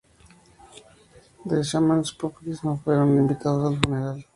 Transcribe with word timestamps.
The 1.45 1.63
Smashing 1.63 2.17
Pumpkins 2.17 2.63
no 2.63 2.75
fueron 2.77 3.17
invitados 3.19 3.71
al 3.71 3.79
funeral. 3.81 4.25